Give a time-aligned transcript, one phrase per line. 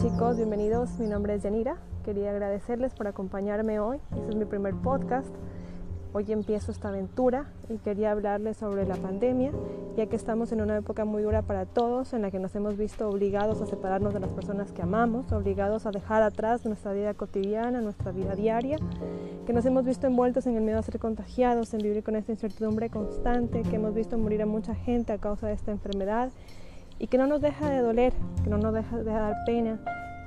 [0.00, 0.98] chicos, bienvenidos.
[0.98, 1.76] Mi nombre es Yanira.
[2.06, 3.98] Quería agradecerles por acompañarme hoy.
[4.16, 5.28] Este es mi primer podcast.
[6.14, 9.52] Hoy empiezo esta aventura y quería hablarles sobre la pandemia,
[9.98, 12.78] ya que estamos en una época muy dura para todos, en la que nos hemos
[12.78, 17.12] visto obligados a separarnos de las personas que amamos, obligados a dejar atrás nuestra vida
[17.12, 18.78] cotidiana, nuestra vida diaria,
[19.44, 22.32] que nos hemos visto envueltos en el miedo a ser contagiados, en vivir con esta
[22.32, 26.30] incertidumbre constante, que hemos visto morir a mucha gente a causa de esta enfermedad
[27.00, 28.12] y que no nos deja de doler,
[28.44, 29.80] que no nos deja de dar pena,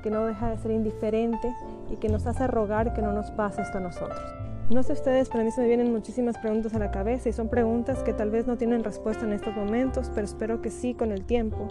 [0.03, 1.51] que no deja de ser indiferente
[1.89, 4.21] y que nos hace rogar que no nos pase esto a nosotros.
[4.69, 7.33] No sé ustedes, pero a mí se me vienen muchísimas preguntas a la cabeza y
[7.33, 10.93] son preguntas que tal vez no tienen respuesta en estos momentos, pero espero que sí
[10.93, 11.67] con el tiempo.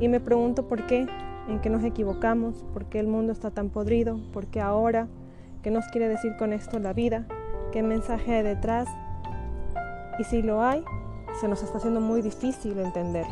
[0.00, 1.06] Y me pregunto por qué,
[1.48, 5.08] en qué nos equivocamos, por qué el mundo está tan podrido, por qué ahora,
[5.62, 7.26] qué nos quiere decir con esto la vida,
[7.72, 8.88] qué mensaje hay detrás.
[10.18, 10.84] Y si lo hay,
[11.40, 13.26] se nos está haciendo muy difícil entender.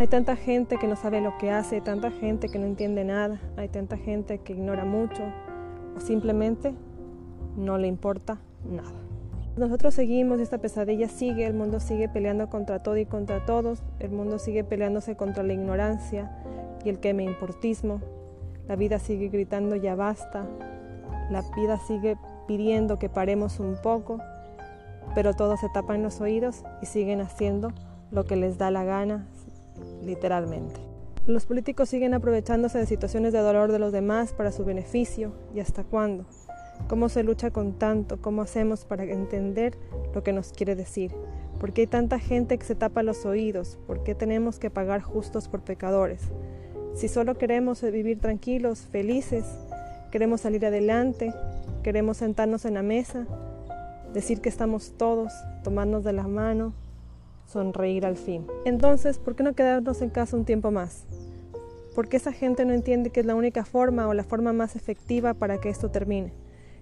[0.00, 3.04] Hay tanta gente que no sabe lo que hace, hay tanta gente que no entiende
[3.04, 5.22] nada, hay tanta gente que ignora mucho
[5.94, 6.72] o simplemente
[7.54, 8.98] no le importa nada.
[9.58, 14.10] Nosotros seguimos esta pesadilla sigue, el mundo sigue peleando contra todo y contra todos, el
[14.10, 16.34] mundo sigue peleándose contra la ignorancia
[16.82, 18.00] y el que me importismo,
[18.68, 20.46] la vida sigue gritando ya basta,
[21.30, 22.16] la vida sigue
[22.48, 24.18] pidiendo que paremos un poco,
[25.14, 27.74] pero todos se tapan los oídos y siguen haciendo
[28.10, 29.26] lo que les da la gana,
[30.02, 30.80] literalmente.
[31.26, 35.60] Los políticos siguen aprovechándose de situaciones de dolor de los demás para su beneficio y
[35.60, 36.24] hasta cuándo.
[36.88, 38.20] ¿Cómo se lucha con tanto?
[38.20, 39.76] ¿Cómo hacemos para entender
[40.14, 41.12] lo que nos quiere decir?
[41.60, 43.78] ¿Por qué hay tanta gente que se tapa los oídos?
[43.86, 46.22] ¿Por qué tenemos que pagar justos por pecadores?
[46.94, 49.44] Si solo queremos vivir tranquilos, felices,
[50.10, 51.32] queremos salir adelante,
[51.82, 53.26] queremos sentarnos en la mesa,
[54.12, 56.72] decir que estamos todos, tomarnos de la mano,
[57.50, 58.46] sonreír al fin.
[58.64, 61.04] Entonces, ¿por qué no quedarnos en casa un tiempo más?
[61.94, 64.76] ¿Por qué esa gente no entiende que es la única forma o la forma más
[64.76, 66.32] efectiva para que esto termine?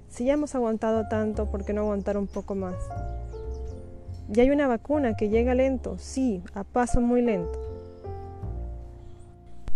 [0.08, 2.76] Si ya hemos aguantado tanto, ¿por qué no aguantar un poco más?
[4.28, 7.58] Ya hay una vacuna que llega lento, sí, a paso muy lento.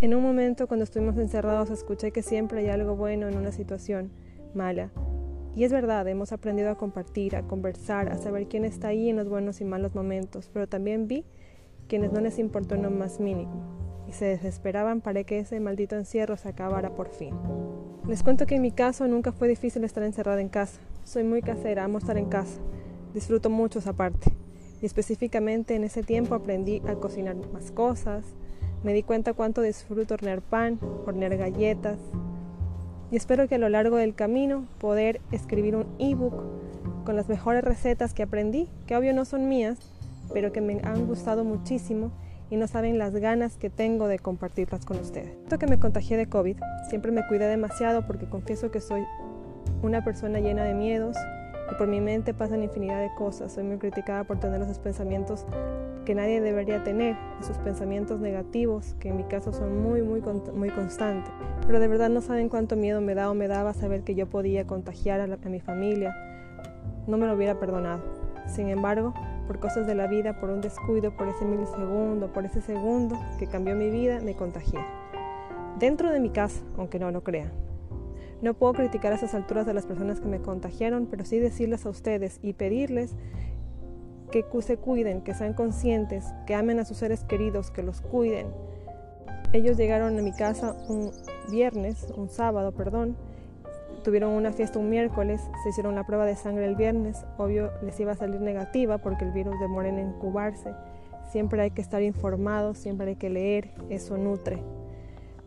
[0.03, 4.11] En un momento cuando estuvimos encerrados escuché que siempre hay algo bueno en una situación
[4.55, 4.91] mala.
[5.55, 9.17] Y es verdad, hemos aprendido a compartir, a conversar, a saber quién está ahí en
[9.17, 11.25] los buenos y malos momentos, pero también vi
[11.89, 15.97] quienes no les importó en lo más mínimo y se desesperaban para que ese maldito
[15.97, 17.35] encierro se acabara por fin.
[18.09, 20.81] Les cuento que en mi caso nunca fue difícil estar encerrada en casa.
[21.05, 22.61] Soy muy casera, amo estar en casa.
[23.15, 24.33] Disfruto mucho esa parte.
[24.81, 28.25] Y específicamente en ese tiempo aprendí a cocinar más cosas.
[28.83, 31.99] Me di cuenta cuánto disfruto hornear pan, hornear galletas.
[33.13, 36.33] Y espero que a lo largo del camino poder escribir un ebook
[37.05, 39.77] con las mejores recetas que aprendí, que obvio no son mías,
[40.33, 42.11] pero que me han gustado muchísimo
[42.49, 45.29] y no saben las ganas que tengo de compartirlas con ustedes.
[45.43, 46.57] Esto que me contagié de COVID,
[46.89, 49.05] siempre me cuidé demasiado porque confieso que soy
[49.83, 51.15] una persona llena de miedos
[51.71, 53.53] y por mi mente pasan infinidad de cosas.
[53.53, 55.45] Soy muy criticada por tener esos pensamientos
[56.05, 60.23] que nadie debería tener, esos pensamientos negativos que en mi caso son muy, muy,
[60.55, 61.33] muy constantes.
[61.67, 64.29] Pero de verdad no saben cuánto miedo me da o me daba saber que yo
[64.29, 66.17] podía contagiar a, a mi familia.
[67.07, 68.03] No me lo hubiera perdonado.
[68.47, 69.15] Sin embargo,
[69.47, 73.47] por cosas de la vida, por un descuido, por ese milisegundo, por ese segundo que
[73.47, 74.81] cambió mi vida, me contagié.
[75.79, 77.51] Dentro de mi casa, aunque no lo crean.
[78.43, 81.87] No puedo criticar a esas alturas a las personas que me contagiaron, pero sí decirles
[81.87, 83.15] a ustedes y pedirles
[84.33, 88.49] que se cuiden, que sean conscientes, que amen a sus seres queridos, que los cuiden.
[89.53, 91.13] Ellos llegaron a mi casa un
[91.51, 93.17] viernes, un sábado, perdón,
[94.03, 98.01] Tuvieron una fiesta un miércoles, se hicieron la prueba de sangre el viernes, obvio les
[98.01, 100.75] iba a salir negativa porque el virus demora en incubarse.
[101.31, 104.61] Siempre hay que estar informados, siempre hay que leer, eso nutre.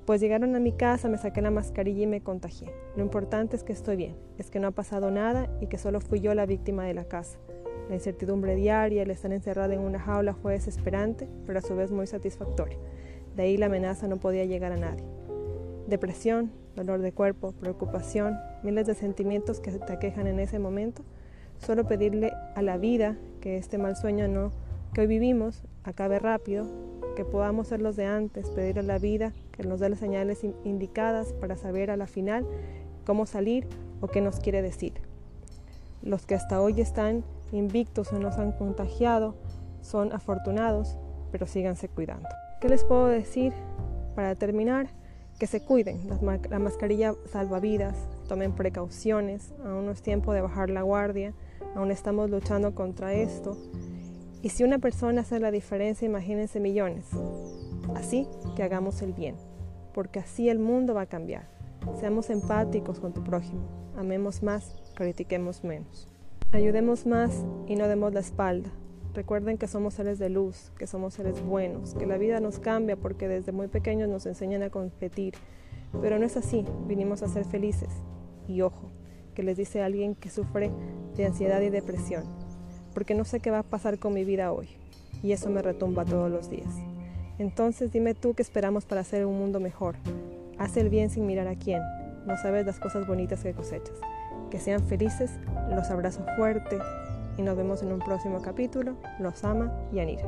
[0.06, 2.72] Pues llegaron a mi casa, me saqué la mascarilla y me contagié.
[2.96, 6.00] Lo importante es que estoy bien, es que no ha pasado nada y que solo
[6.00, 7.38] fui yo la víctima de la casa.
[7.90, 11.92] La incertidumbre diaria, el estar encerrada en una jaula fue desesperante, pero a su vez
[11.92, 12.80] muy satisfactorio.
[13.36, 15.04] De ahí la amenaza no podía llegar a nadie.
[15.88, 21.04] Depresión, dolor de cuerpo, preocupación, miles de sentimientos que te aquejan en ese momento.
[21.60, 24.52] Solo pedirle a la vida que este mal sueño no,
[24.94, 26.66] que hoy vivimos acabe rápido,
[27.16, 30.44] que podamos ser los de antes, pedirle a la vida que nos dé las señales
[30.64, 32.46] indicadas para saber a la final
[33.06, 33.68] cómo salir
[34.02, 34.94] o qué nos quiere decir.
[36.02, 39.36] Los que hasta hoy están invictos o nos han contagiado
[39.82, 40.98] son afortunados,
[41.32, 42.28] pero síganse cuidando.
[42.62, 43.54] ¿Qué les puedo decir
[44.16, 44.88] para terminar?
[45.40, 46.08] que se cuiden,
[46.50, 51.34] la, mascarilla salva vidas, tomen precauciones, aún no es tiempo de bajar la guardia,
[51.76, 53.58] aún estamos luchando contra esto.
[54.42, 57.08] Y si una persona hace la diferencia, imagínense millones.
[57.96, 59.36] Así que hagamos el bien.
[59.94, 61.48] porque así el mundo va a cambiar.
[62.02, 63.62] Seamos empáticos con tu prójimo,
[63.96, 66.15] amemos más, critiquemos menos.
[66.56, 68.70] Ayudemos más y no demos la espalda.
[69.14, 72.96] Recuerden que somos seres de luz, que somos seres buenos, que la vida nos cambia
[72.96, 75.34] porque desde muy pequeños nos enseñan a competir.
[76.02, 77.90] Pero no es así, vinimos a ser felices.
[78.48, 78.90] Y ojo,
[79.34, 80.72] que les dice alguien que sufre
[81.18, 82.24] de ansiedad y depresión,
[82.94, 84.70] porque no sé qué va a pasar con mi vida hoy,
[85.22, 86.74] y eso me retumba todos los días.
[87.38, 89.98] Entonces dime tú qué esperamos para hacer un mundo mejor.
[90.58, 91.82] Haz el bien sin mirar a quién.
[92.26, 94.00] No sabes las cosas bonitas que cosechas.
[94.56, 95.32] Que sean felices,
[95.70, 96.80] los abrazo fuerte
[97.36, 98.96] y nos vemos en un próximo capítulo.
[99.20, 100.24] Los ama Yanira.